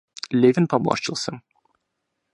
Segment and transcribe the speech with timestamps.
[0.31, 1.43] Левин поморщился.